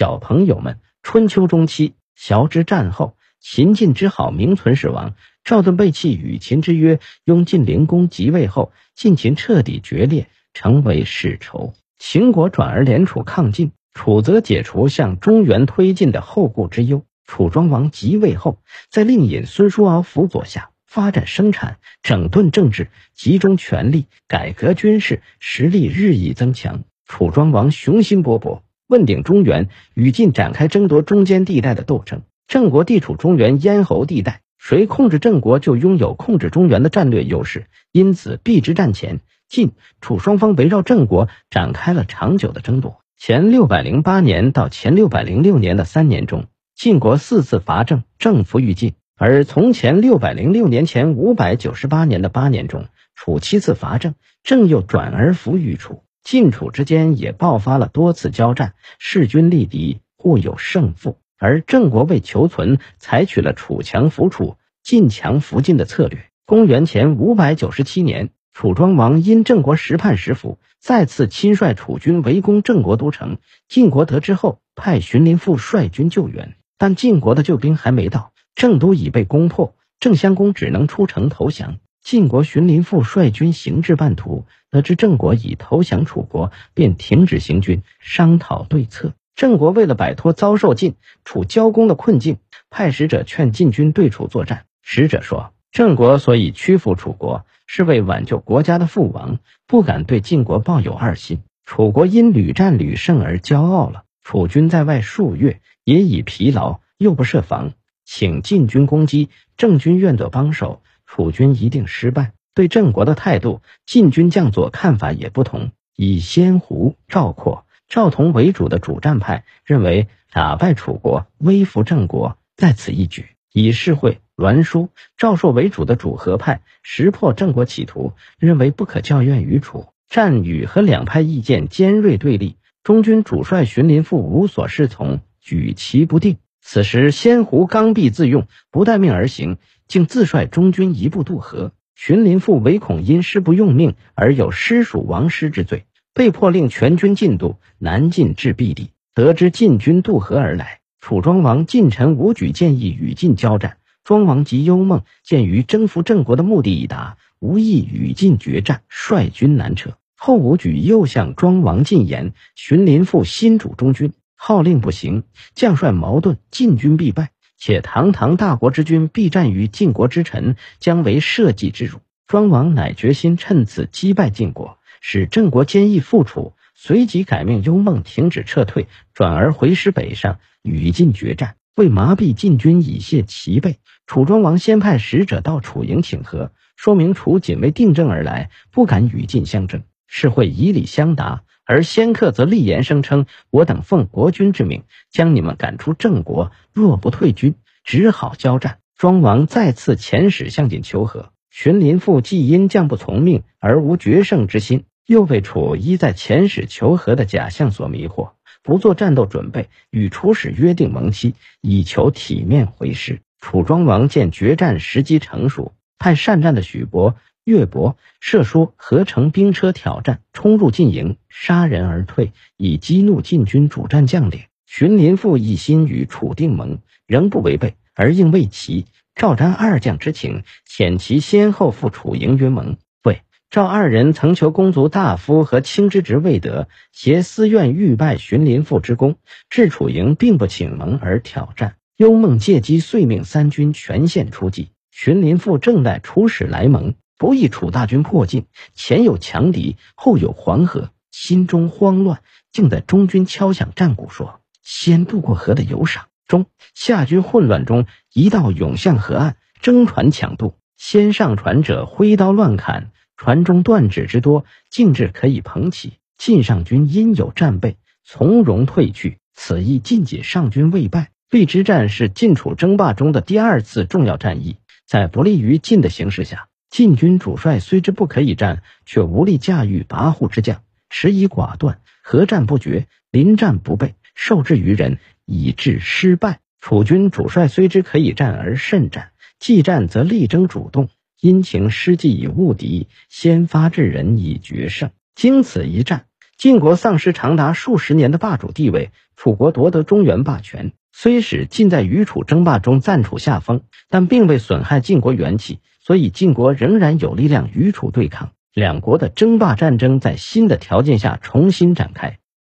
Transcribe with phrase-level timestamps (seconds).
[0.00, 5.14] 小朋友们，春秋中期，小之战后，秦晋之好名存实亡。
[5.44, 11.74] 赵盾背弃与秦之约，拥晋灵公即位后，晋秦彻底决裂，成为世仇。
[11.98, 17.04] 秦国转而联楚抗晋，楚则解除向中原推进的后顾之忧。
[17.26, 18.58] 楚庄王即位后，
[18.88, 26.84] 在令尹孙叔敖辅佐下，发展生产，整顿政治，集中权力，改革军事，实力日益增强。
[27.04, 32.22] 楚庄王雄心勃勃，问鼎中原，与晋展开争夺中间地带的斗争。
[32.48, 34.40] 郑国地处中原咽喉地带。
[34.58, 37.66] 谁控制郑国，就拥有控制中原的战略优势。
[37.92, 43.00] 因此，避之战前，晋楚双方围绕郑国展开了长久的争夺。
[43.16, 56.02] 前六百零八年到前六百零六年的三年中，晋国四次伐郑，郑服于晋；而从前六百零六年前五百九十八年的八年中，楚七次伐郑，郑又转而服于楚。
[56.22, 61.18] 晋楚之间也爆发了多次交战，势均力敌，互有胜负。
[61.38, 66.26] 而郑国为求存，采取了楚强扶楚、晋强扶晋的策略。
[66.44, 73.38] 公元前五百九十七年，楚庄王因郑国时叛时服，再次亲率楚军围攻郑国都城。
[73.68, 81.78] 晋国得知后，派荀林父率军救援，但晋国的救兵还没到，郑都已被攻破，郑襄公只能出城投降。
[82.02, 89.12] 晋国荀林父率军行至半途，得知郑国已投降楚国，便停止行军，商讨对策。
[89.36, 94.64] 郑国为了摆脱遭受晋楚交攻的困境，派使者劝晋军对楚作战。
[94.82, 101.40] 使者说，郑国所以屈服楚国，是为挽救国家的覆亡，不敢对晋国抱有二心。
[101.64, 107.72] 楚国因屡战屡胜而骄傲了，楚军在外数月也已疲劳，又不设防，
[108.04, 110.82] 请晋军攻击，郑军愿得帮手，
[111.12, 112.34] 楚军一定失败。
[112.54, 115.72] 对郑国的态度，晋军将佐看法也不同。
[115.96, 117.66] 以先胡、赵括。
[117.88, 123.26] 赵同为主的主战派认为，打败楚国，威服郑国，在此一举。
[123.52, 129.88] 以士会、栾书、赵朔为主的主和派识破郑国企图，认为不可教怨于楚。
[130.08, 136.36] 战与和两派意见尖锐对立，中军主帅荀林父无所适从，举棋不定。
[136.62, 139.56] 此时，先胡刚愎自用，不待命而行，
[139.88, 141.72] 竟自率中军一步渡河。
[141.94, 145.84] 荀林父唯恐因师不用命而有师属亡师之罪。
[146.12, 148.90] 被迫令全军进渡，南进至毕地。
[149.14, 153.78] 得知晋军渡河而来，楚庄王晋臣武举建议与晋交战。
[154.02, 159.92] 庄王及幽梦鉴于征服郑国的目的已达，无意与晋决战，率军南撤。
[160.16, 165.24] 后武举又向庄王进言：荀林父新主中军，号令不行，
[165.54, 167.28] 将帅矛盾，晋军必败。
[167.58, 171.98] 且堂堂大国之君，必战于晋国之臣，将为社稷之辱。
[172.26, 174.78] 庄王乃决心趁此击败晋国。
[175.02, 183.76] 使郑国坚毅复楚，随即改命幽梦停止撤退，转而回师北上与晋决战，为麻痹晋军以泄其备。
[184.06, 191.42] 楚庄王先派使者到楚营请和，说明楚仅为定政而来，不敢与晋相争，是会以礼相答。
[191.70, 197.54] 而先客则立言声称：“我等奉国君之命，将你们赶出郑国，若不退军，
[197.84, 204.82] 只好交战。”庄王再次遣使向晋求和，荀林父既因将不从命而无决胜之心。
[205.06, 208.30] 又被楚依在遣使求和的假象所迷惑，
[208.64, 213.20] 不做战斗准备，与楚使约定盟期，以求体面回师。
[213.40, 217.14] 楚庄王见决战时机成熟，派善战的许伯、
[217.50, 224.42] 岳伯、射书合成兵车挑战，冲入晋营，杀人而退，以激怒晋军主战将领。
[224.66, 226.78] 荀林父一心与楚定盟，
[227.08, 232.76] 仍不违背，而应魏齐、赵詹二将之请，遣其先后赴楚营约盟。
[233.02, 239.16] 魏赵二人曾求公族大夫和卿之职未得，携私愿欲拜荀林父之功，
[239.48, 241.74] 至楚营并不请盟而挑战。
[241.96, 244.68] 幽梦借机遂命三军全线出击。
[244.92, 257.84] 荀林父正待楚使来盟，不意楚大军迫境，前有强敌，后有黄河，心中慌乱，竟在中军敲响战鼓，说：“先渡过河的有赏。”中下军混乱中，
[258.14, 260.54] 一道涌向河岸，争船抢渡。
[260.78, 262.90] 先上船者挥刀乱砍。
[263.18, 265.98] 船中断指之多，竟至可以捧起。
[266.16, 269.18] 晋上军因有战备，从容退去。
[269.34, 271.10] 此役晋解上军未败。
[271.28, 274.56] 邲之战是晋楚争霸中的第二次重要战役，
[274.86, 286.38] 在不利于晋的形势下，晋军主帅虽知不可以战，却无力驾驭跋扈之将，迟疑寡断，合战不决，临战不备，受制于人，以致失败。
[286.60, 290.88] 楚军主帅虽知可以战而慎战，既战则力争主动。
[291.20, 294.90] 因情失计以误敌，先发制人以决胜。
[295.14, 296.06] 经此一战，
[296.38, 308.30] 晋国丧失长达数十年的霸主地位，楚国夺得中原霸权，虽使晋在与楚争霸中暂处下风，但并未损害晋国元气，所以晋国仍然有力量与楚对抗。
[308.54, 312.19] 两国的争霸战争在新的条件下重新展开。